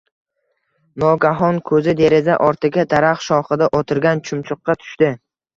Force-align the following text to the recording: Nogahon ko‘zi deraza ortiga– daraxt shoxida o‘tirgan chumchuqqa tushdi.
Nogahon 1.03 1.59
ko‘zi 1.71 1.93
deraza 2.01 2.37
ortiga– 2.47 2.87
daraxt 2.95 3.29
shoxida 3.29 3.71
o‘tirgan 3.81 4.25
chumchuqqa 4.31 4.81
tushdi. 4.83 5.13